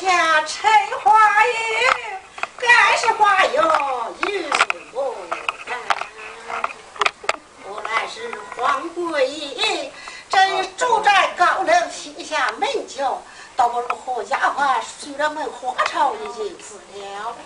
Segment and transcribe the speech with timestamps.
[0.00, 0.70] 下陈
[1.00, 1.12] 花
[1.44, 1.52] 英，
[2.56, 3.62] 该是花有
[4.26, 4.46] 与
[4.94, 5.14] 我
[7.68, 9.92] 我乃是皇贵英，
[10.30, 13.20] 正住在高楼西下门桥，
[13.54, 17.36] 倒不如和丫鬟出了门，花朝已经死了。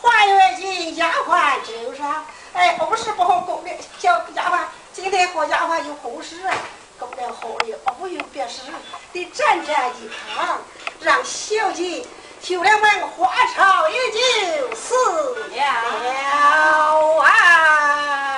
[0.00, 4.60] 花月今丫鬟就上，哎，不是不和宫里小丫鬟，
[4.92, 6.54] 今天好丫鬟有婚事啊。
[6.96, 8.60] 宫里好友不用别事，
[9.12, 10.62] 得站在一旁，
[11.04, 12.02] 让小姐
[12.40, 14.94] 绣良们花朝依旧，死
[15.50, 15.62] 了
[17.22, 18.33] 啊。